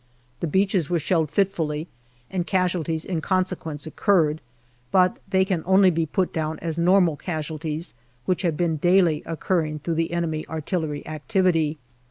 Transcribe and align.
The 0.39 0.47
beaches 0.47 0.89
were 0.89 0.97
shelled 0.97 1.29
fitfully, 1.29 1.87
and 2.31 2.47
casualties 2.47 3.05
in 3.05 3.21
consequence 3.21 3.85
occurred, 3.85 4.41
but 4.89 5.17
they 5.29 5.45
can 5.45 5.61
only 5.63 5.91
be 5.91 6.07
put 6.07 6.33
down 6.33 6.57
as 6.57 6.79
normal 6.79 7.15
casualties 7.15 7.93
which 8.25 8.41
have 8.41 8.57
been 8.57 8.77
daily 8.77 9.21
occurring 9.27 9.77
through 9.77 9.93
the 9.93 10.11
enemy 10.11 10.43
artillery 10.47 11.05
activity. 11.05 11.77